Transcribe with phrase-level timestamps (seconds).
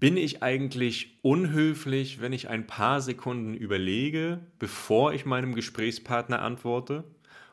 [0.00, 7.04] Bin ich eigentlich unhöflich, wenn ich ein paar Sekunden überlege, bevor ich meinem Gesprächspartner antworte?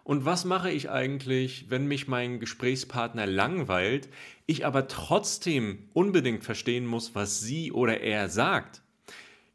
[0.05, 4.07] Und was mache ich eigentlich, wenn mich mein Gesprächspartner langweilt,
[4.45, 8.81] ich aber trotzdem unbedingt verstehen muss, was sie oder er sagt?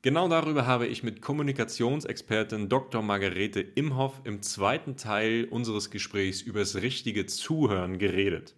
[0.03, 3.01] Genau darüber habe ich mit Kommunikationsexpertin Dr.
[3.01, 8.55] Margarete Imhoff im zweiten Teil unseres Gesprächs übers richtige Zuhören geredet.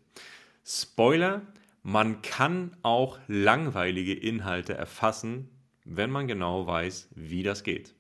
[0.65, 1.43] Spoiler,
[1.85, 5.51] man kann auch langweilige Inhalte erfassen,
[5.85, 7.95] wenn man genau weiß, wie das geht.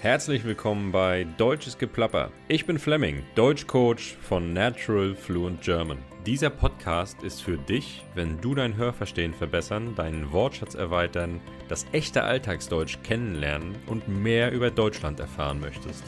[0.00, 2.30] Herzlich willkommen bei Deutsches Geplapper.
[2.46, 5.98] Ich bin Fleming, Deutschcoach von Natural Fluent German.
[6.24, 12.22] Dieser Podcast ist für dich, wenn du dein Hörverstehen verbessern, deinen Wortschatz erweitern, das echte
[12.22, 16.04] Alltagsdeutsch kennenlernen und mehr über Deutschland erfahren möchtest.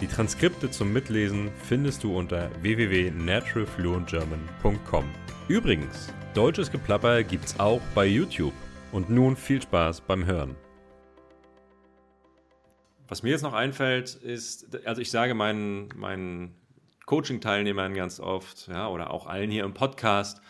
[0.00, 5.04] Die Transkripte zum Mitlesen findest du unter www.naturalfluentgerman.com.
[5.50, 8.52] Übrigens, deutsches Geplapper gibt's auch bei YouTube.
[8.92, 10.54] Und nun viel Spaß beim Hören.
[13.08, 16.54] Was mir jetzt noch einfällt, ist, also ich sage meinen, meinen
[17.04, 20.40] Coaching-Teilnehmern ganz oft, ja, oder auch allen hier im Podcast,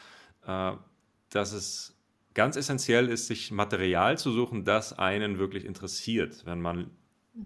[0.47, 0.73] äh,
[1.31, 1.99] dass es
[2.35, 6.91] ganz essentiell ist, sich Material zu suchen, das einen wirklich interessiert, wenn man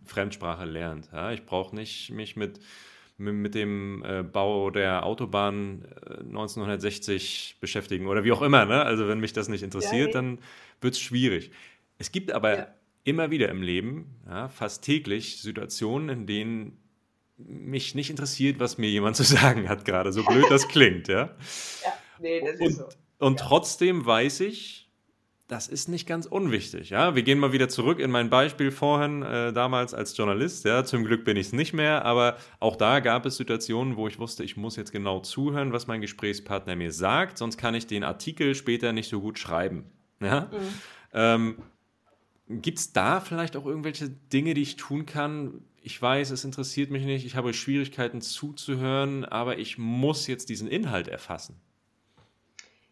[0.04, 1.08] Fremdsprache lernt.
[1.12, 1.30] Ja.
[1.30, 2.58] Ich brauche nicht mich mit,
[3.16, 8.64] mit, dem äh, Bau der Autobahn äh, 1960 beschäftigen oder wie auch immer.
[8.64, 8.82] Ne?
[8.82, 10.38] Also wenn mich das nicht interessiert, ja, dann
[10.80, 11.50] wird es schwierig.
[11.98, 12.66] Es gibt aber ja
[13.04, 16.78] immer wieder im Leben, ja, fast täglich, Situationen, in denen
[17.36, 21.36] mich nicht interessiert, was mir jemand zu sagen hat gerade, so blöd das klingt, ja.
[21.84, 22.88] Ja, nee, das und, ist so.
[23.18, 24.83] Und trotzdem weiß ich,
[25.46, 27.14] das ist nicht ganz unwichtig, ja.
[27.14, 30.84] Wir gehen mal wieder zurück in mein Beispiel vorhin, äh, damals als Journalist, ja.
[30.84, 34.18] Zum Glück bin ich es nicht mehr, aber auch da gab es Situationen, wo ich
[34.18, 38.04] wusste, ich muss jetzt genau zuhören, was mein Gesprächspartner mir sagt, sonst kann ich den
[38.04, 40.48] Artikel später nicht so gut schreiben, ja.
[40.50, 40.58] Mhm.
[41.12, 41.56] Ähm,
[42.46, 45.64] Gibt es da vielleicht auch irgendwelche Dinge, die ich tun kann?
[45.80, 50.68] Ich weiß, es interessiert mich nicht, ich habe Schwierigkeiten zuzuhören, aber ich muss jetzt diesen
[50.68, 51.60] Inhalt erfassen.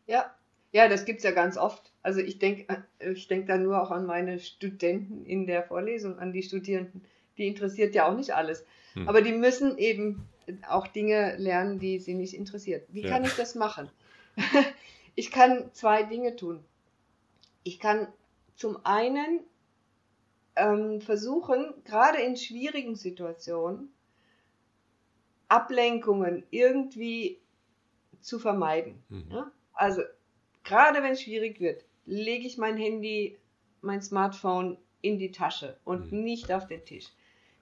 [0.06, 0.34] Ja,
[0.72, 1.91] ja, das gibt es ja ganz oft.
[2.03, 6.19] Also ich denke äh, ich denk da nur auch an meine Studenten in der Vorlesung,
[6.19, 7.05] an die Studierenden.
[7.39, 8.65] Die interessiert ja auch nicht alles.
[8.95, 9.09] Hm.
[9.09, 10.29] Aber die müssen eben
[10.69, 12.87] auch Dinge lernen, die sie nicht interessiert.
[12.91, 13.11] Wie ja.
[13.11, 13.89] kann ich das machen?
[15.15, 16.65] ich kann zwei Dinge tun.
[17.63, 18.09] Ich kann
[18.57, 19.41] zum einen
[20.57, 23.93] ähm, versuchen, gerade in schwierigen Situationen,
[25.49, 27.39] Ablenkungen irgendwie
[28.21, 29.03] zu vermeiden.
[29.09, 29.31] Mhm.
[29.31, 29.53] Ja?
[29.73, 30.03] Also
[30.65, 33.39] gerade wenn es schwierig wird, lege ich mein Handy,
[33.81, 36.23] mein Smartphone in die Tasche und mhm.
[36.23, 37.07] nicht auf den Tisch.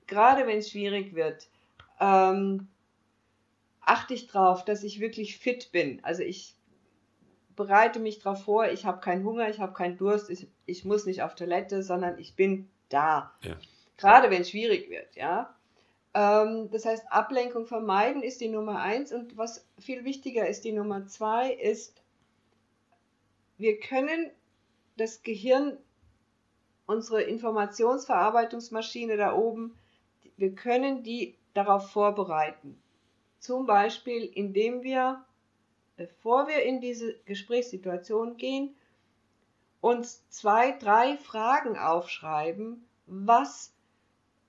[0.06, 1.48] Gerade wenn es schwierig wird,
[2.00, 2.68] ähm,
[3.80, 6.02] achte ich darauf, dass ich wirklich fit bin.
[6.04, 6.54] Also ich
[7.56, 11.06] bereite mich darauf vor, ich habe keinen Hunger, ich habe keinen Durst, ich, ich muss
[11.06, 13.34] nicht auf Toilette, sondern ich bin da.
[13.42, 13.56] Ja.
[13.96, 15.54] Gerade wenn es schwierig wird, ja.
[16.14, 20.72] Ähm, das heißt, Ablenkung vermeiden ist die Nummer eins und was viel wichtiger ist, die
[20.72, 22.00] Nummer zwei ist,
[23.60, 24.30] wir können
[24.96, 25.78] das Gehirn,
[26.86, 29.76] unsere Informationsverarbeitungsmaschine da oben,
[30.36, 32.80] wir können die darauf vorbereiten.
[33.38, 35.24] Zum Beispiel, indem wir
[36.00, 38.74] bevor wir in diese Gesprächssituation gehen,
[39.82, 43.74] uns zwei, drei Fragen aufschreiben, was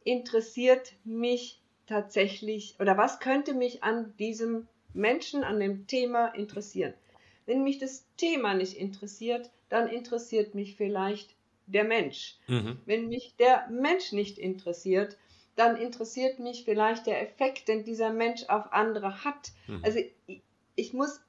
[0.05, 6.93] interessiert mich tatsächlich oder was könnte mich an diesem Menschen, an dem Thema interessieren.
[7.45, 11.35] Wenn mich das Thema nicht interessiert, dann interessiert mich vielleicht
[11.65, 12.37] der Mensch.
[12.47, 12.79] Mhm.
[12.85, 15.17] Wenn mich der Mensch nicht interessiert,
[15.55, 19.51] dann interessiert mich vielleicht der Effekt, den dieser Mensch auf andere hat.
[19.67, 19.83] Mhm.
[19.83, 19.99] Also
[20.75, 21.21] ich muss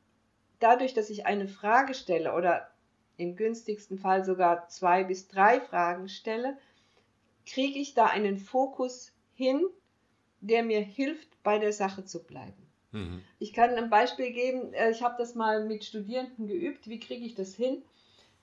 [0.59, 2.71] dadurch, dass ich eine Frage stelle oder
[3.17, 6.57] im günstigsten Fall sogar zwei bis drei Fragen stelle,
[7.47, 9.63] kriege ich da einen Fokus hin,
[10.41, 12.72] der mir hilft, bei der Sache zu bleiben.
[12.93, 13.23] Mhm.
[13.39, 17.25] Ich kann ein Beispiel geben, äh, ich habe das mal mit Studierenden geübt, wie kriege
[17.25, 17.83] ich das hin?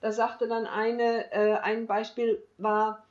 [0.01, 3.05] Da sagte dann eine, äh, ein Beispiel war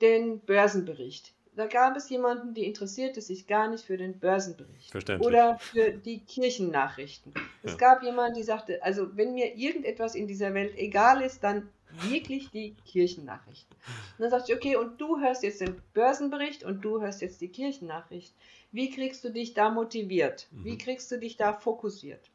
[0.00, 1.32] den Börsenbericht.
[1.56, 6.20] Da gab es jemanden, die interessierte sich gar nicht für den Börsenbericht oder für die
[6.20, 7.34] Kirchennachrichten.
[7.64, 7.78] Es ja.
[7.78, 11.68] gab jemanden, die sagte, also wenn mir irgendetwas in dieser Welt egal ist, dann
[12.02, 13.76] wirklich die Kirchennachrichten.
[14.18, 17.40] Und dann sagte ich, okay, und du hörst jetzt den Börsenbericht und du hörst jetzt
[17.40, 18.32] die Kirchennachricht.
[18.70, 20.48] Wie kriegst du dich da motiviert?
[20.50, 20.64] Mhm.
[20.64, 22.30] Wie kriegst du dich da fokussiert?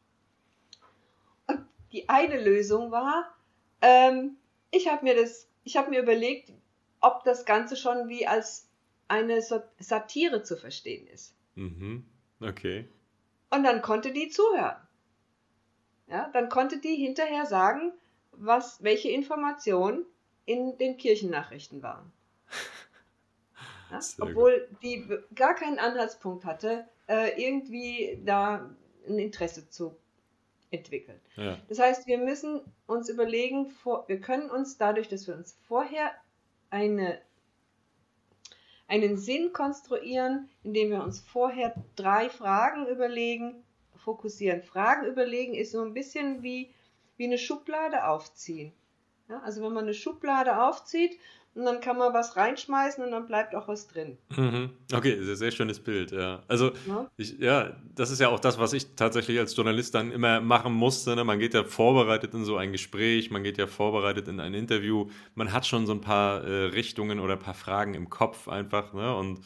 [1.46, 3.34] Und die eine Lösung war,
[3.80, 4.36] ähm,
[4.70, 6.52] ich habe mir das, ich habe mir überlegt,
[7.00, 8.68] ob das Ganze schon wie als
[9.08, 9.42] eine
[9.78, 11.34] Satire zu verstehen ist.
[11.54, 12.04] Mhm.
[12.40, 12.88] Okay.
[13.50, 14.76] Und dann konnte die zuhören.
[16.08, 17.92] Ja, dann konnte die hinterher sagen,
[18.32, 20.04] was, welche Informationen
[20.44, 22.12] in den Kirchennachrichten waren.
[24.18, 24.24] Ja?
[24.24, 24.82] Obwohl gut.
[24.82, 28.70] die gar keinen Anhaltspunkt hatte, äh, irgendwie da
[29.06, 29.96] ein Interesse zu
[30.70, 31.20] entwickeln.
[31.36, 31.58] Ja.
[31.68, 36.10] Das heißt, wir müssen uns überlegen, vor, wir können uns dadurch, dass wir uns vorher
[36.70, 37.20] eine,
[38.88, 43.62] einen Sinn konstruieren, indem wir uns vorher drei Fragen überlegen,
[43.96, 44.62] fokussieren.
[44.62, 46.70] Fragen überlegen ist so ein bisschen wie,
[47.16, 48.72] wie eine Schublade aufziehen.
[49.28, 51.18] Ja, also wenn man eine Schublade aufzieht
[51.54, 54.18] und dann kann man was reinschmeißen und dann bleibt auch was drin.
[54.36, 54.70] Mhm.
[54.92, 56.42] Okay, sehr, sehr schönes Bild, ja.
[56.48, 57.08] Also, ja.
[57.16, 60.72] Ich, ja, das ist ja auch das, was ich tatsächlich als Journalist dann immer machen
[60.72, 61.14] musste.
[61.14, 61.22] Ne?
[61.22, 65.08] Man geht ja vorbereitet in so ein Gespräch, man geht ja vorbereitet in ein Interview,
[65.34, 68.92] man hat schon so ein paar äh, Richtungen oder ein paar Fragen im Kopf einfach,
[68.92, 69.14] ne?
[69.14, 69.40] Und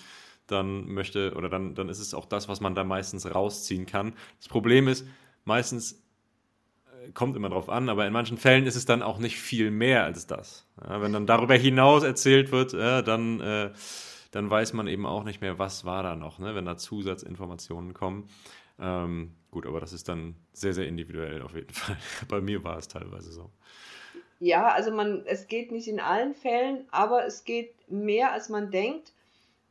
[0.47, 4.15] dann möchte, oder dann, dann ist es auch das, was man da meistens rausziehen kann.
[4.39, 5.07] Das Problem ist,
[5.45, 6.03] meistens
[7.15, 10.05] kommt immer drauf an, aber in manchen Fällen ist es dann auch nicht viel mehr
[10.05, 10.67] als das.
[10.83, 13.71] Ja, wenn dann darüber hinaus erzählt wird, ja, dann, äh,
[14.31, 17.95] dann weiß man eben auch nicht mehr, was war da noch, ne, wenn da Zusatzinformationen
[17.95, 18.29] kommen.
[18.81, 21.97] Ähm, gut, aber das ist dann sehr, sehr individuell auf jeden Fall.
[22.29, 23.51] Bei mir war es teilweise so.
[24.41, 28.71] Ja, also man, es geht nicht in allen Fällen, aber es geht mehr, als man
[28.71, 29.13] denkt.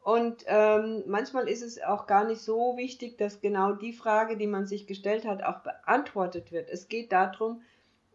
[0.08, 4.48] Und ähm, manchmal ist es auch gar nicht so wichtig, dass genau die Frage, die
[4.48, 6.70] man sich gestellt hat, auch beantwortet wird.
[6.70, 7.62] Es geht darum,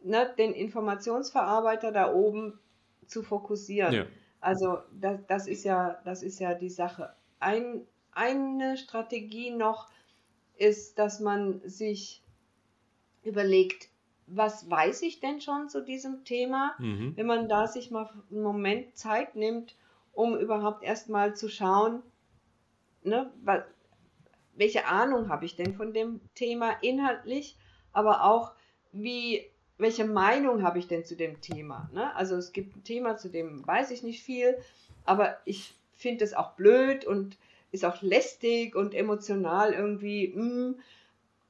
[0.03, 2.59] ne, den Informationsverarbeiter da oben
[3.07, 3.93] zu fokussieren.
[3.93, 4.07] Ja.
[4.41, 7.13] Also das, das, ist ja, das ist ja die Sache.
[7.41, 9.91] Ein, eine Strategie noch
[10.57, 12.23] ist, dass man sich
[13.23, 13.91] überlegt,
[14.29, 16.75] was weiß ich denn schon zu diesem Thema?
[16.79, 17.13] Mhm.
[17.17, 19.77] Wenn man da sich mal einen Moment Zeit nimmt,
[20.13, 22.03] um überhaupt erstmal zu schauen,
[23.03, 23.63] ne, was,
[24.55, 27.57] welche Ahnung habe ich denn von dem Thema inhaltlich,
[27.93, 28.53] aber auch
[28.93, 29.47] wie,
[29.79, 31.89] welche Meinung habe ich denn zu dem Thema.
[31.93, 32.15] Ne?
[32.15, 34.57] Also es gibt ein Thema, zu dem weiß ich nicht viel,
[35.05, 37.37] aber ich finde es auch blöd und
[37.71, 40.29] ist auch lästig und emotional irgendwie.
[40.35, 40.45] Mh.
[40.45, 40.75] Mm.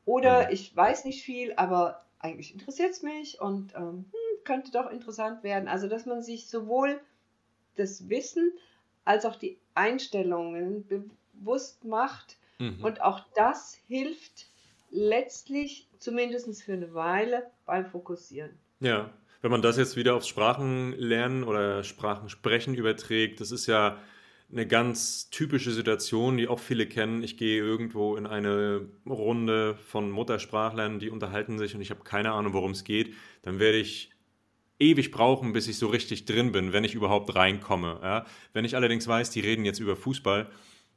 [0.04, 0.52] Oder mhm.
[0.52, 5.42] ich weiß nicht viel, aber eigentlich interessiert es mich und ähm, hm, könnte doch interessant
[5.42, 5.68] werden.
[5.68, 7.00] Also dass man sich sowohl
[7.76, 8.52] das Wissen
[9.04, 12.36] als auch die Einstellungen bewusst macht.
[12.58, 12.82] Mhm.
[12.82, 14.46] Und auch das hilft
[14.90, 18.50] letztlich, zumindest für eine Weile, beim Fokussieren.
[18.80, 19.10] Ja,
[19.40, 23.98] wenn man das jetzt wieder aufs Sprachenlernen oder Sprachensprechen überträgt, das ist ja
[24.52, 27.22] eine ganz typische Situation, die auch viele kennen.
[27.22, 32.32] Ich gehe irgendwo in eine Runde von Muttersprachlern, die unterhalten sich und ich habe keine
[32.32, 33.14] Ahnung, worum es geht.
[33.42, 34.11] Dann werde ich
[34.82, 38.00] ewig brauchen, bis ich so richtig drin bin, wenn ich überhaupt reinkomme.
[38.02, 38.26] Ja?
[38.52, 40.48] Wenn ich allerdings weiß, die reden jetzt über Fußball,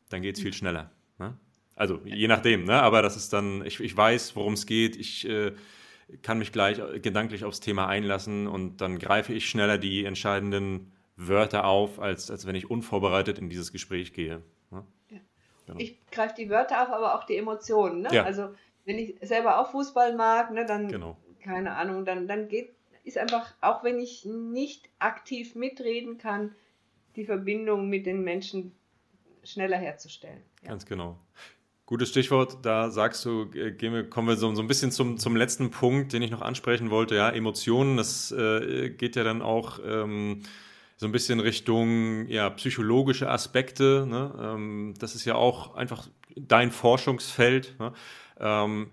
[0.09, 0.91] dann geht es viel schneller.
[1.19, 1.37] Ne?
[1.75, 2.81] Also je nachdem, ne?
[2.81, 5.53] aber das ist dann, ich, ich weiß, worum es geht, ich äh,
[6.21, 11.65] kann mich gleich gedanklich aufs Thema einlassen und dann greife ich schneller die entscheidenden Wörter
[11.65, 14.41] auf, als, als wenn ich unvorbereitet in dieses Gespräch gehe.
[14.71, 14.85] Ne?
[15.09, 15.19] Ja.
[15.65, 15.79] Genau.
[15.79, 18.01] Ich greife die Wörter auf, aber auch die Emotionen.
[18.01, 18.09] Ne?
[18.11, 18.23] Ja.
[18.23, 18.49] Also
[18.85, 21.17] wenn ich selber auch Fußball mag, ne, dann, genau.
[21.41, 26.55] keine Ahnung, dann, dann geht ist einfach, auch wenn ich nicht aktiv mitreden kann,
[27.15, 28.75] die Verbindung mit den Menschen
[29.43, 30.41] schneller herzustellen.
[30.63, 30.69] Ja.
[30.69, 31.17] Ganz genau.
[31.85, 35.69] Gutes Stichwort, da sagst du, wir, kommen wir so, so ein bisschen zum, zum letzten
[35.69, 37.15] Punkt, den ich noch ansprechen wollte.
[37.15, 40.41] Ja, Emotionen, das äh, geht ja dann auch ähm,
[40.97, 44.07] so ein bisschen Richtung ja, psychologische Aspekte.
[44.09, 44.33] Ne?
[44.41, 47.75] Ähm, das ist ja auch einfach dein Forschungsfeld.
[47.79, 47.93] Ne?
[48.39, 48.89] Ähm,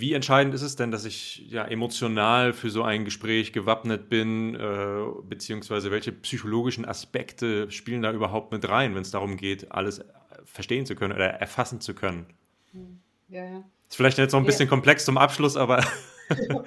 [0.00, 4.54] wie entscheidend ist es denn, dass ich ja emotional für so ein Gespräch gewappnet bin,
[4.54, 10.04] äh, beziehungsweise welche psychologischen Aspekte spielen da überhaupt mit rein, wenn es darum geht, alles
[10.44, 12.26] verstehen zu können oder erfassen zu können?
[12.72, 13.64] Hm, ja, ja.
[13.88, 14.70] Ist vielleicht jetzt noch ein bisschen ja.
[14.70, 15.84] komplex zum Abschluss, aber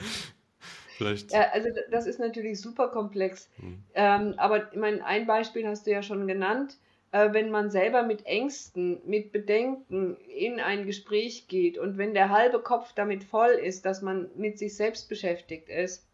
[0.98, 1.31] vielleicht.
[1.31, 3.50] Ja, also das ist natürlich super komplex.
[3.57, 3.84] Hm.
[3.93, 6.77] Ähm, aber ich meine, ein Beispiel hast du ja schon genannt
[7.12, 12.30] äh, wenn man selber mit Ängsten, mit Bedenken in ein Gespräch geht und wenn der
[12.30, 16.06] halbe Kopf damit voll ist, dass man mit sich selbst beschäftigt ist,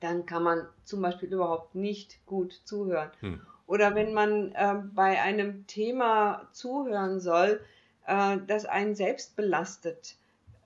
[0.00, 3.10] dann kann man zum Beispiel überhaupt nicht gut zuhören.
[3.20, 3.40] Hm.
[3.66, 7.64] Oder wenn man äh, bei einem Thema zuhören soll,
[8.06, 10.16] äh, das einen selbst belastet,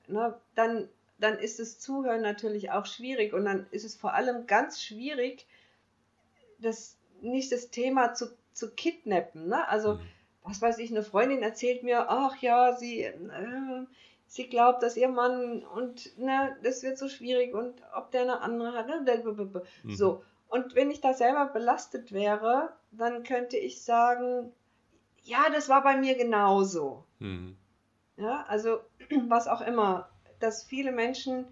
[0.09, 0.89] ne, dann,
[1.19, 5.47] dann ist das Zuhören natürlich auch schwierig und dann ist es vor allem ganz schwierig,
[6.59, 9.49] das, nicht das Thema zu zu kidnappen.
[9.49, 9.69] Ne?
[9.69, 10.01] Also, mhm.
[10.45, 13.87] was weiß ich, eine Freundin erzählt mir, ach ja, sie, äh,
[14.27, 18.41] sie glaubt, dass ihr Mann und ne, das wird so schwierig und ob der eine
[18.41, 18.89] andere hat.
[18.89, 19.63] Ne?
[19.83, 19.95] Mhm.
[19.95, 20.23] So.
[20.49, 24.53] Und wenn ich da selber belastet wäre, dann könnte ich sagen,
[25.23, 27.05] ja, das war bei mir genauso.
[27.19, 27.57] Mhm.
[28.17, 28.81] Ja, also
[29.29, 30.09] was auch immer,
[30.41, 31.47] dass viele Menschen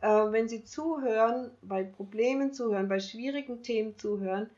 [0.00, 4.50] äh, wenn sie zuhören, bei Problemen zuhören, bei schwierigen Themen zuhören,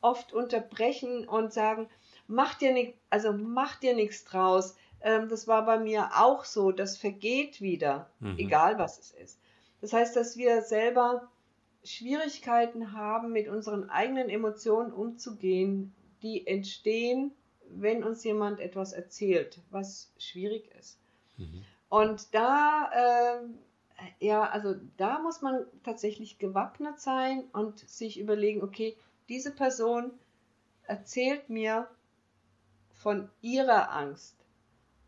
[0.00, 1.88] oft unterbrechen und sagen,
[2.26, 4.76] mach dir nicht, also mach dir nichts draus.
[5.00, 8.38] Ähm, das war bei mir auch so, das vergeht wieder, mhm.
[8.38, 9.40] egal was es ist.
[9.80, 11.28] Das heißt, dass wir selber
[11.84, 17.32] Schwierigkeiten haben, mit unseren eigenen Emotionen umzugehen, die entstehen,
[17.70, 20.98] wenn uns jemand etwas erzählt, was schwierig ist.
[21.36, 21.64] Mhm.
[21.88, 28.96] Und da, äh, ja, also da muss man tatsächlich gewappnet sein und sich überlegen, okay,
[29.28, 30.12] diese Person
[30.84, 31.88] erzählt mir
[32.94, 34.36] von ihrer Angst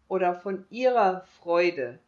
[0.09, 1.99] oder von ihrer Freude.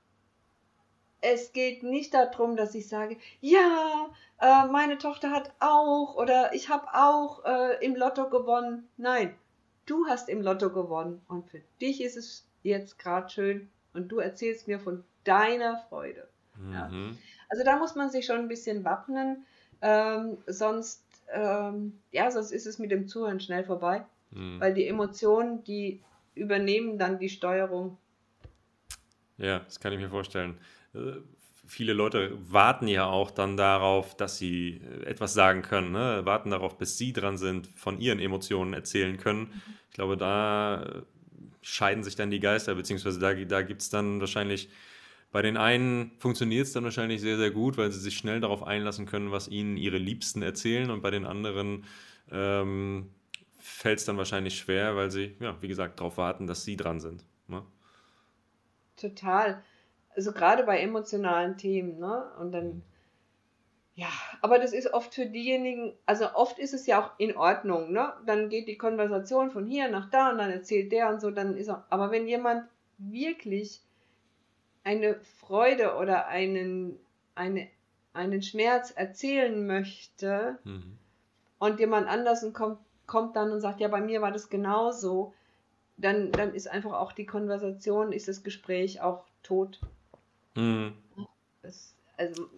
[1.21, 6.69] Es geht nicht darum, dass ich sage, ja, äh, meine Tochter hat auch oder ich
[6.69, 8.89] habe auch äh, im Lotto gewonnen.
[8.97, 9.35] Nein,
[9.87, 14.19] du hast im Lotto gewonnen und für dich ist es jetzt gerade schön und du
[14.19, 16.29] erzählst mir von deiner Freude.
[16.57, 16.73] Mhm.
[16.73, 16.91] Ja.
[17.49, 19.47] Also da muss man sich schon ein bisschen wappnen,
[19.81, 24.61] ähm, sonst, ähm, ja, sonst ist es mit dem Zuhören schnell vorbei, mhm.
[24.61, 26.03] weil die Emotionen, die
[26.35, 27.99] übernehmen dann die Steuerung.
[29.39, 30.59] Ja, das kann ich mir vorstellen.
[30.95, 31.21] Äh,
[31.67, 36.23] viele Leute warten ja auch dann darauf, dass sie äh, etwas sagen können, ne?
[36.25, 39.41] warten darauf, bis sie dran sind, von ihren Emotionen erzählen können.
[39.41, 39.63] Mhm.
[39.89, 41.03] Ich glaube, da äh,
[41.63, 44.69] scheiden sich dann die Geister, beziehungsweise da, da gibt es dann wahrscheinlich,
[45.33, 48.63] bei den einen funktioniert es dann wahrscheinlich sehr, sehr gut, weil sie sich schnell darauf
[48.63, 51.85] einlassen können, was ihnen ihre Liebsten erzählen und bei den anderen
[52.31, 53.11] ähm,
[53.59, 57.01] fällt es dann wahrscheinlich schwer, weil sie, ja, wie gesagt, darauf warten, dass sie dran
[57.01, 57.25] sind.
[57.49, 57.63] Ne?
[58.97, 59.63] Total
[60.17, 62.31] also gerade bei emotionalen Themen, ne?
[62.39, 62.83] Und dann,
[63.95, 64.09] ja,
[64.41, 68.13] aber das ist oft für diejenigen, also oft ist es ja auch in Ordnung, ne?
[68.27, 71.57] Dann geht die Konversation von hier nach da und dann erzählt der und so, dann
[71.57, 73.81] ist er, aber wenn jemand wirklich
[74.85, 76.99] eine Freude oder einen,
[77.35, 77.69] eine,
[78.13, 80.99] einen Schmerz erzählen möchte mhm.
[81.59, 85.35] und jemand anders kommt, kommt dann und sagt, ja, bei mir war das genauso,
[85.97, 89.81] dann, dann ist einfach auch die Konversation, ist das Gespräch auch tot.
[90.55, 90.95] Mhm.
[91.63, 92.49] Es, also,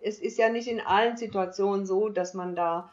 [0.00, 2.90] es ist ja nicht in allen Situationen so, dass man da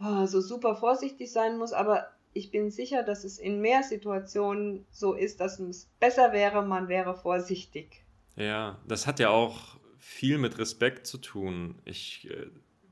[0.00, 4.84] oh, so super vorsichtig sein muss, aber ich bin sicher, dass es in mehr Situationen
[4.90, 8.03] so ist, dass es besser wäre, man wäre vorsichtig.
[8.36, 11.76] Ja, das hat ja auch viel mit Respekt zu tun.
[11.84, 12.46] Ich äh,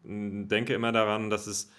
[0.05, 1.71] denke immer daran, dass es.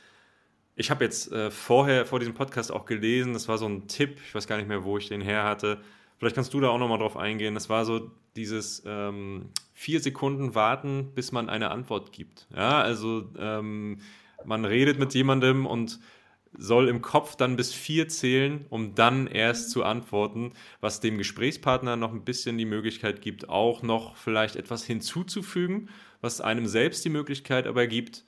[0.76, 4.20] Ich habe jetzt äh, vorher, vor diesem Podcast auch gelesen, das war so ein Tipp,
[4.26, 5.82] ich weiß gar nicht mehr, wo ich den her hatte.
[6.18, 7.54] Vielleicht kannst du da auch nochmal drauf eingehen.
[7.54, 12.48] Das war so dieses ähm, vier Sekunden warten, bis man eine Antwort gibt.
[12.56, 14.00] Ja, also ähm,
[14.46, 16.00] man redet mit jemandem und
[16.58, 21.96] soll im Kopf dann bis vier zählen, um dann erst zu antworten, was dem Gesprächspartner
[21.96, 25.90] noch ein bisschen die Möglichkeit gibt, auch noch vielleicht etwas hinzuzufügen,
[26.22, 28.26] was einem selbst die Möglichkeit aber gibt,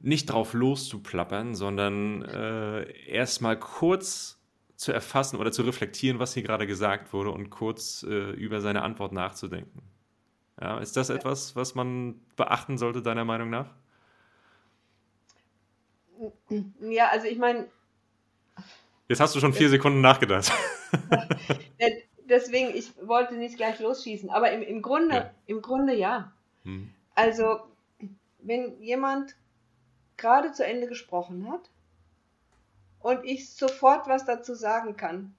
[0.00, 4.38] nicht drauf loszuplappern, sondern äh, erstmal kurz
[4.76, 8.82] zu erfassen oder zu reflektieren, was hier gerade gesagt wurde und kurz äh, über seine
[8.82, 9.82] Antwort nachzudenken.
[10.60, 13.74] Ja, ist das etwas, was man beachten sollte, deiner Meinung nach?
[16.80, 17.68] Ja, also ich meine.
[19.08, 20.52] Jetzt hast du schon vier Sekunden nachgedacht.
[22.28, 25.30] Deswegen, ich wollte nicht gleich losschießen, aber im, im, Grunde, ja.
[25.46, 26.32] im Grunde ja.
[26.64, 26.92] Hm.
[27.14, 27.60] Also,
[28.40, 29.34] wenn jemand
[30.18, 31.70] gerade zu Ende gesprochen hat
[33.00, 35.34] und ich sofort was dazu sagen kann,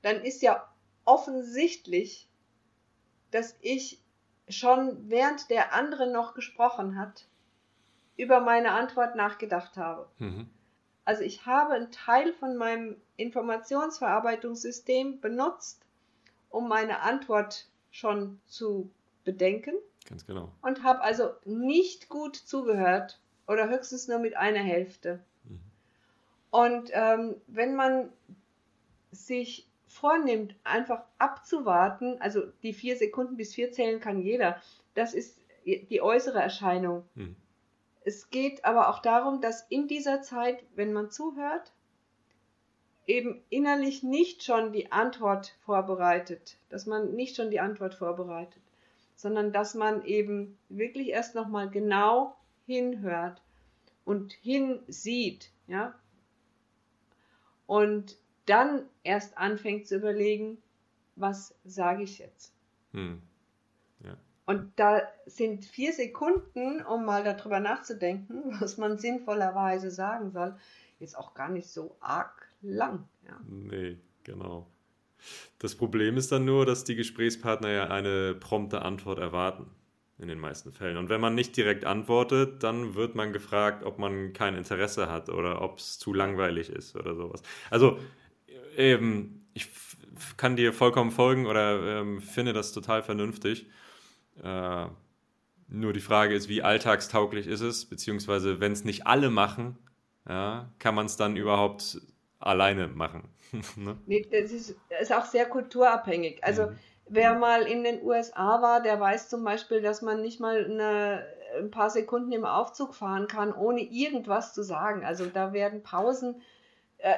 [0.00, 0.66] dann ist ja
[1.04, 2.28] offensichtlich,
[3.30, 4.00] dass ich
[4.48, 7.26] schon während der andere noch gesprochen hat,
[8.22, 10.08] über meine Antwort nachgedacht habe.
[10.18, 10.48] Mhm.
[11.04, 15.84] Also ich habe einen Teil von meinem Informationsverarbeitungssystem benutzt,
[16.48, 18.88] um meine Antwort schon zu
[19.24, 19.74] bedenken.
[20.08, 20.52] Ganz genau.
[20.62, 25.20] Und habe also nicht gut zugehört oder höchstens nur mit einer Hälfte.
[26.52, 28.12] Und ähm, wenn man
[29.10, 34.60] sich vornimmt, einfach abzuwarten, also die vier Sekunden bis vier zählen kann jeder,
[34.94, 37.04] das ist die äußere Erscheinung.
[37.14, 37.36] Hm.
[38.04, 41.72] Es geht aber auch darum, dass in dieser Zeit, wenn man zuhört,
[43.06, 48.62] eben innerlich nicht schon die Antwort vorbereitet, dass man nicht schon die Antwort vorbereitet,
[49.16, 53.42] sondern dass man eben wirklich erst nochmal genau hinhört
[54.04, 55.94] und hinsieht, ja,
[57.66, 58.16] und
[58.46, 60.58] dann erst anfängt zu überlegen,
[61.16, 62.52] was sage ich jetzt?
[62.92, 63.22] Hm.
[64.44, 70.56] Und da sind vier Sekunden, um mal darüber nachzudenken, was man sinnvollerweise sagen soll,
[70.98, 73.08] jetzt auch gar nicht so arg lang.
[73.26, 73.40] Ja.
[73.48, 74.66] Nee, genau.
[75.58, 79.70] Das Problem ist dann nur, dass die Gesprächspartner ja eine prompte Antwort erwarten.
[80.18, 80.98] in den meisten Fällen.
[80.98, 85.28] Und wenn man nicht direkt antwortet, dann wird man gefragt, ob man kein Interesse hat
[85.28, 87.42] oder ob es zu langweilig ist oder sowas.
[87.70, 87.98] Also
[88.76, 89.68] eben, ich
[90.36, 93.66] kann dir vollkommen folgen oder ähm, finde das total vernünftig.
[94.42, 94.86] Äh,
[95.68, 99.78] nur die Frage ist, wie alltagstauglich ist es, beziehungsweise wenn es nicht alle machen,
[100.28, 102.00] ja, kann man es dann überhaupt
[102.38, 103.28] alleine machen.
[103.76, 103.96] ne?
[104.06, 106.44] nee, das ist, ist, auch sehr kulturabhängig.
[106.44, 106.78] Also mhm.
[107.08, 111.26] wer mal in den USA war, der weiß zum Beispiel, dass man nicht mal eine,
[111.58, 115.04] ein paar Sekunden im Aufzug fahren kann, ohne irgendwas zu sagen.
[115.04, 116.42] Also da werden Pausen
[116.98, 117.14] äh,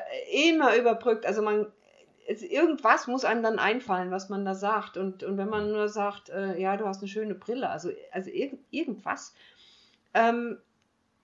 [0.48, 1.26] immer überbrückt.
[1.26, 1.66] Also man
[2.26, 4.96] irgendwas muss einem dann einfallen, was man da sagt.
[4.96, 8.30] Und, und wenn man nur sagt, äh, ja, du hast eine schöne Brille, also, also
[8.30, 9.34] irg irgendwas.
[10.14, 10.58] Ähm,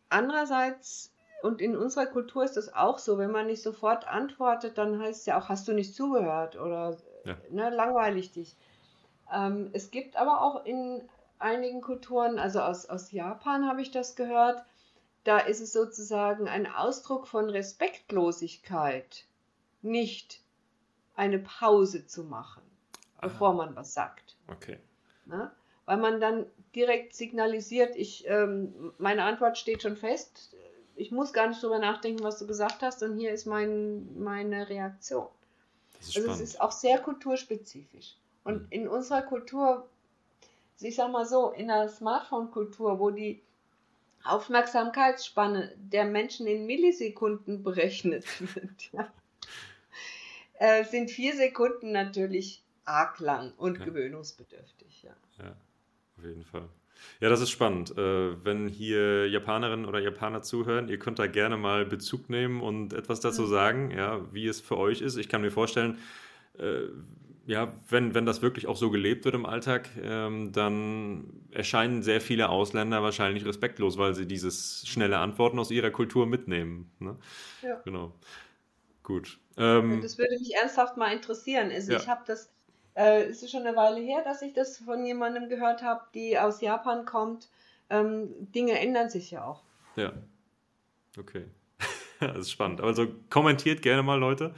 [0.09, 5.01] andererseits, und in unserer Kultur ist das auch so, wenn man nicht sofort antwortet, dann
[5.01, 7.37] heißt es ja auch, hast du nicht zugehört oder ja.
[7.51, 8.57] ne, langweilig dich.
[9.33, 14.17] Ähm, es gibt aber auch in einigen Kulturen, also aus, aus Japan habe ich das
[14.17, 14.63] gehört,
[15.25, 19.25] da ist es sozusagen ein Ausdruck von Respektlosigkeit,
[19.83, 20.40] nicht
[21.21, 22.63] eine Pause zu machen,
[23.19, 23.29] Aha.
[23.29, 24.37] bevor man was sagt.
[24.49, 24.79] Okay.
[25.27, 25.53] Na?
[25.85, 30.55] Weil man dann direkt signalisiert, ich, ähm, meine Antwort steht schon fest,
[30.97, 34.71] ich muss gar nicht drüber nachdenken, was du gesagt hast, und hier ist mein, meine
[34.71, 35.29] Reaktion.
[35.99, 36.31] Also spannend.
[36.31, 38.17] es ist auch sehr kulturspezifisch.
[38.45, 38.67] Und mhm.
[38.71, 39.87] in unserer Kultur,
[40.81, 43.43] ich sag mal so, in der Smartphone-Kultur, wo die
[44.25, 48.25] Aufmerksamkeitsspanne der Menschen in Millisekunden berechnet
[48.55, 49.13] wird, ja,
[50.61, 53.85] äh, sind vier Sekunden natürlich arg lang und ja.
[53.87, 55.03] gewöhnungsbedürftig.
[55.03, 55.17] Ja.
[55.39, 55.57] ja,
[56.19, 56.69] auf jeden Fall.
[57.21, 57.97] Ja, das ist spannend.
[57.97, 62.93] Äh, wenn hier Japanerinnen oder Japaner zuhören, ihr könnt da gerne mal Bezug nehmen und
[62.93, 63.49] etwas dazu mhm.
[63.49, 65.17] sagen, ja, wie es für euch ist.
[65.17, 65.99] Ich kann mir vorstellen,
[66.59, 66.89] äh,
[67.47, 72.21] ja, wenn, wenn das wirklich auch so gelebt wird im Alltag, ähm, dann erscheinen sehr
[72.21, 76.91] viele Ausländer wahrscheinlich respektlos, weil sie dieses schnelle Antworten aus ihrer Kultur mitnehmen.
[76.99, 77.17] Ne?
[77.63, 77.81] Ja.
[77.85, 78.13] Genau.
[79.03, 79.39] Gut.
[79.61, 81.71] Ähm, das würde mich ernsthaft mal interessieren.
[81.71, 81.99] Also ja.
[81.99, 82.51] ich habe das,
[82.95, 86.39] äh, es ist schon eine Weile her, dass ich das von jemandem gehört habe, die
[86.39, 87.49] aus Japan kommt.
[87.91, 89.63] Ähm, Dinge ändern sich ja auch.
[89.97, 90.13] Ja.
[91.19, 91.45] Okay.
[92.21, 92.81] das ist spannend.
[92.81, 94.55] Also kommentiert gerne mal, Leute,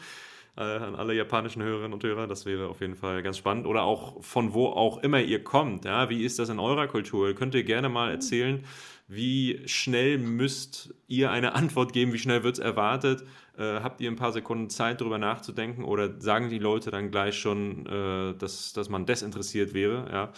[0.57, 2.27] äh, an alle japanischen Hörerinnen und Hörer.
[2.27, 3.67] Das wäre auf jeden Fall ganz spannend.
[3.67, 5.85] Oder auch von wo auch immer ihr kommt.
[5.85, 6.11] Ja?
[6.11, 7.35] Wie ist das in eurer Kultur?
[7.35, 8.65] Könnt ihr gerne mal erzählen,
[9.09, 12.13] wie schnell müsst ihr eine Antwort geben?
[12.13, 13.25] Wie schnell wird es erwartet?
[13.59, 15.85] Äh, habt ihr ein paar Sekunden Zeit, darüber nachzudenken?
[15.85, 20.09] Oder sagen die Leute dann gleich schon, äh, dass, dass man desinteressiert wäre?
[20.11, 20.33] Ja?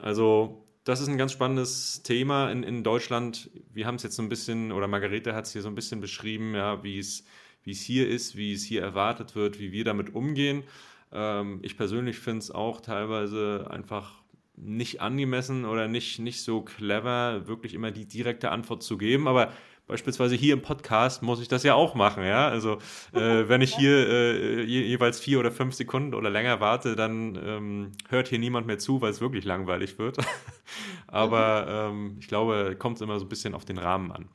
[0.00, 3.50] Also, das ist ein ganz spannendes Thema in, in Deutschland.
[3.72, 6.00] Wir haben es jetzt so ein bisschen, oder Margarete hat es hier so ein bisschen
[6.00, 7.24] beschrieben, ja, wie es
[7.64, 10.64] wie es hier ist, wie es hier erwartet wird, wie wir damit umgehen.
[11.12, 14.22] Ähm, ich persönlich finde es auch teilweise einfach
[14.56, 19.26] nicht angemessen oder nicht, nicht so clever, wirklich immer die direkte Antwort zu geben.
[19.26, 19.52] Aber
[19.86, 22.48] beispielsweise hier im Podcast muss ich das ja auch machen, ja.
[22.48, 22.78] Also
[23.12, 27.38] äh, wenn ich hier äh, je, jeweils vier oder fünf Sekunden oder länger warte, dann
[27.44, 30.18] ähm, hört hier niemand mehr zu, weil es wirklich langweilig wird.
[31.06, 34.28] Aber ähm, ich glaube, kommt es immer so ein bisschen auf den Rahmen an.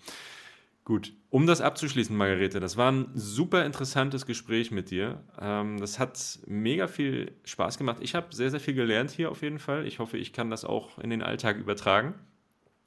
[0.88, 5.22] Gut, um das abzuschließen, Margarete, das war ein super interessantes Gespräch mit dir.
[5.38, 7.98] Ähm, das hat mega viel Spaß gemacht.
[8.00, 9.86] Ich habe sehr, sehr viel gelernt hier auf jeden Fall.
[9.86, 12.14] Ich hoffe, ich kann das auch in den Alltag übertragen.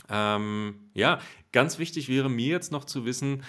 [0.08, 1.20] Ähm, ja,
[1.52, 3.42] ganz wichtig wäre mir jetzt noch zu wissen,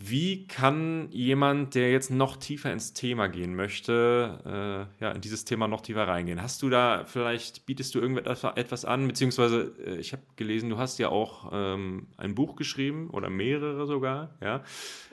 [0.00, 5.44] wie kann jemand, der jetzt noch tiefer ins Thema gehen möchte, äh, ja, in dieses
[5.44, 6.40] Thema noch tiefer reingehen?
[6.40, 9.08] Hast du da vielleicht, bietest du irgendetwas an?
[9.08, 13.86] Beziehungsweise, äh, ich habe gelesen, du hast ja auch ähm, ein Buch geschrieben oder mehrere
[13.86, 14.62] sogar, ja?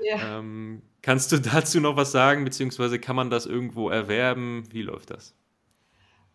[0.04, 0.40] ja.
[0.40, 2.46] Ähm, kannst du dazu noch was sagen?
[2.46, 4.66] Beziehungsweise kann man das irgendwo erwerben?
[4.72, 5.34] Wie läuft das?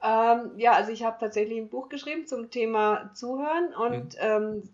[0.03, 4.69] Ähm, ja, also ich habe tatsächlich ein Buch geschrieben zum Thema Zuhören und mhm.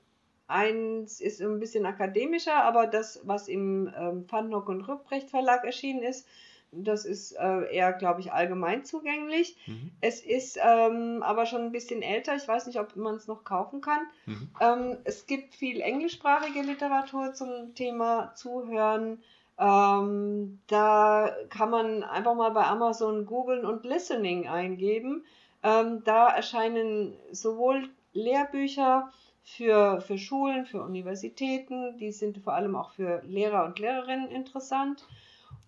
[0.48, 6.02] Eins ist ein bisschen akademischer, aber das, was im ähm, Pfannhock und Rübrecht Verlag erschienen
[6.02, 6.26] ist,
[6.72, 9.56] das ist äh, eher, glaube ich, allgemein zugänglich.
[9.66, 9.90] Mhm.
[10.00, 12.36] Es ist ähm, aber schon ein bisschen älter.
[12.36, 14.00] Ich weiß nicht, ob man es noch kaufen kann.
[14.26, 14.50] Mhm.
[14.60, 19.22] Ähm, es gibt viel englischsprachige Literatur zum Thema Zuhören.
[19.58, 25.24] Ähm, da kann man einfach mal bei Amazon googeln und Listening eingeben.
[25.62, 29.10] Ähm, da erscheinen sowohl Lehrbücher,
[29.46, 31.96] für, für Schulen, für Universitäten.
[31.98, 35.06] Die sind vor allem auch für Lehrer und Lehrerinnen interessant.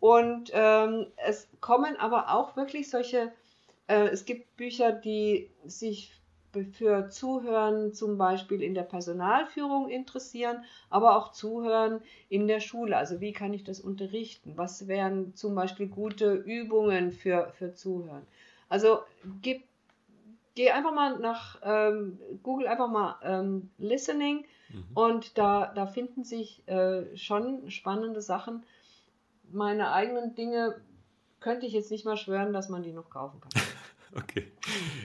[0.01, 3.33] Und ähm, es kommen aber auch wirklich solche,
[3.87, 6.13] äh, es gibt Bücher, die sich
[6.73, 12.97] für Zuhören zum Beispiel in der Personalführung interessieren, aber auch Zuhören in der Schule.
[12.97, 14.55] Also wie kann ich das unterrichten?
[14.57, 18.27] Was wären zum Beispiel gute Übungen für, für Zuhören?
[18.69, 19.01] Also
[19.41, 19.68] gibt
[20.59, 24.87] geh einfach mal nach, ähm, Google einfach mal ähm, Listening mhm.
[24.93, 28.67] und da, da finden sich äh, schon spannende Sachen.
[29.53, 30.81] Meine eigenen Dinge
[31.39, 33.63] könnte ich jetzt nicht mal schwören, dass man die noch kaufen kann.
[34.21, 34.51] okay,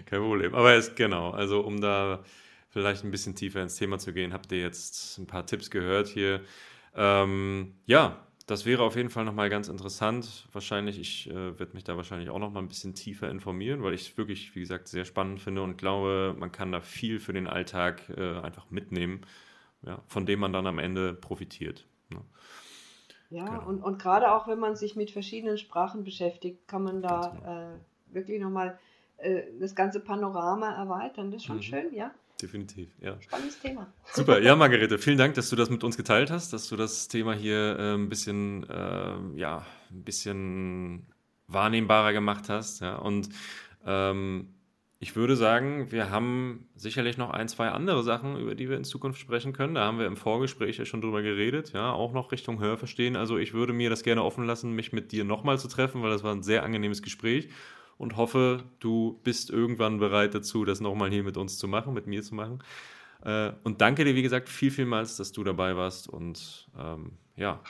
[0.08, 0.56] kein Problem.
[0.56, 2.24] Aber es genau, also um da
[2.70, 6.08] vielleicht ein bisschen tiefer ins Thema zu gehen, habt ihr jetzt ein paar Tipps gehört
[6.08, 6.42] hier.
[6.96, 10.48] Ähm, ja, das wäre auf jeden Fall nochmal ganz interessant.
[10.52, 14.10] Wahrscheinlich, ich äh, werde mich da wahrscheinlich auch nochmal ein bisschen tiefer informieren, weil ich
[14.10, 17.48] es wirklich, wie gesagt, sehr spannend finde und glaube, man kann da viel für den
[17.48, 19.22] Alltag äh, einfach mitnehmen,
[19.82, 21.88] ja, von dem man dann am Ende profitiert.
[22.10, 22.22] Ne?
[23.30, 23.68] Ja, genau.
[23.68, 27.74] und, und gerade auch wenn man sich mit verschiedenen Sprachen beschäftigt, kann man da genau.
[27.74, 28.78] äh, wirklich nochmal
[29.18, 31.32] äh, das ganze Panorama erweitern.
[31.32, 31.62] Das ist schon mhm.
[31.62, 32.12] schön, ja
[32.44, 32.90] definitiv.
[33.02, 33.20] Ja.
[33.22, 33.92] Spannendes Thema.
[34.14, 37.08] Super, ja, Margarete, vielen Dank, dass du das mit uns geteilt hast, dass du das
[37.08, 41.08] Thema hier äh, ein bisschen, äh, ja, ein bisschen
[41.48, 42.82] wahrnehmbarer gemacht hast.
[42.82, 42.98] Ja.
[42.98, 43.30] Und
[43.86, 44.50] ähm,
[45.00, 48.84] ich würde sagen, wir haben sicherlich noch ein, zwei andere Sachen, über die wir in
[48.84, 49.76] Zukunft sprechen können.
[49.76, 53.16] Da haben wir im Vorgespräch ja schon drüber geredet, ja, auch noch Richtung Hörverstehen.
[53.16, 56.12] Also ich würde mir das gerne offen lassen, mich mit dir nochmal zu treffen, weil
[56.12, 57.50] das war ein sehr angenehmes Gespräch
[58.04, 62.06] und hoffe, du bist irgendwann bereit dazu, das nochmal hier mit uns zu machen, mit
[62.06, 62.64] mir zu machen.
[63.24, 67.62] Äh, und danke dir, wie gesagt, viel, vielmals, dass du dabei warst und ähm, ja,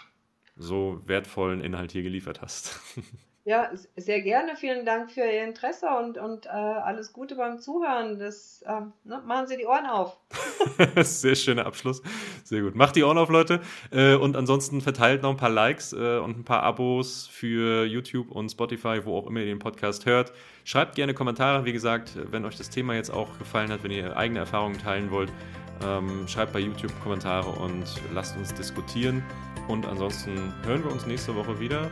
[0.56, 2.80] so wertvollen Inhalt hier geliefert hast.
[3.46, 4.56] Ja, sehr gerne.
[4.56, 8.18] Vielen Dank für Ihr Interesse und, und äh, alles Gute beim Zuhören.
[8.18, 10.18] Das, äh, ne, machen Sie die Ohren auf.
[10.96, 12.02] sehr schöner Abschluss.
[12.46, 12.76] Sehr gut.
[12.76, 13.60] Macht die Ohren auf, Leute.
[13.92, 18.32] Äh, und ansonsten verteilt noch ein paar Likes äh, und ein paar Abos für YouTube
[18.32, 20.32] und Spotify, wo auch immer ihr den Podcast hört.
[20.64, 21.66] Schreibt gerne Kommentare.
[21.66, 25.12] Wie gesagt, wenn euch das Thema jetzt auch gefallen hat, wenn ihr eigene Erfahrungen teilen
[25.12, 25.34] wollt,
[25.84, 29.22] ähm, schreibt bei YouTube Kommentare und lasst uns diskutieren.
[29.68, 31.92] Und ansonsten hören wir uns nächste Woche wieder.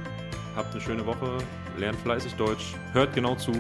[0.56, 1.38] Habt eine schöne Woche,
[1.78, 3.54] lernt fleißig Deutsch, hört genau zu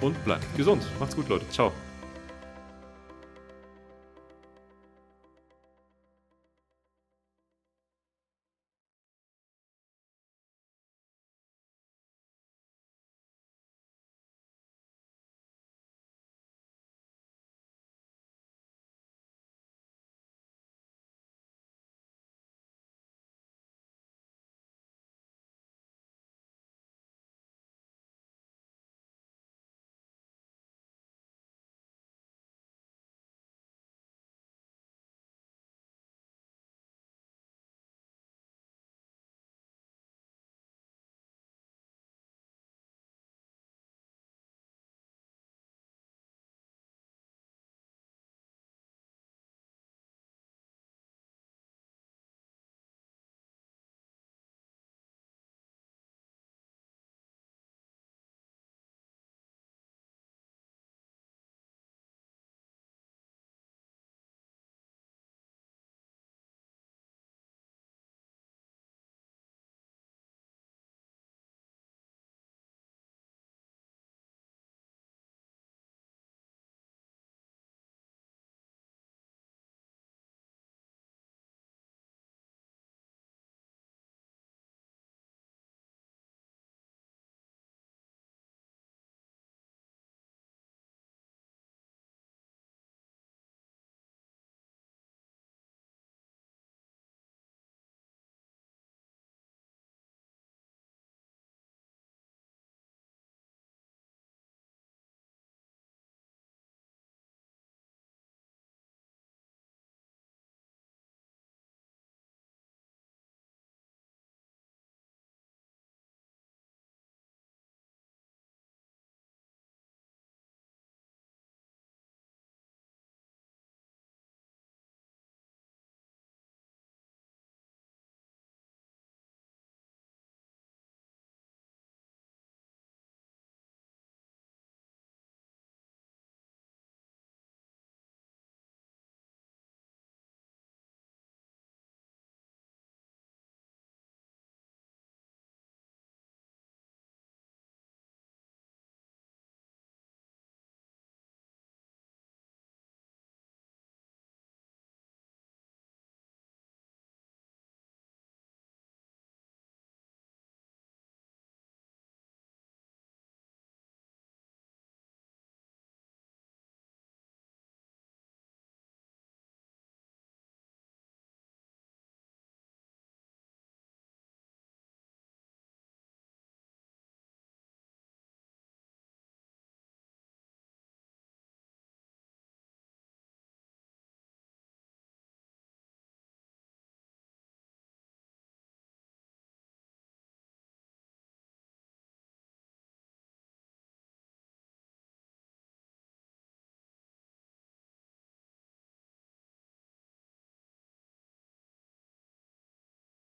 [0.00, 0.82] und bleibt gesund.
[0.98, 1.48] Macht's gut, Leute.
[1.50, 1.72] Ciao.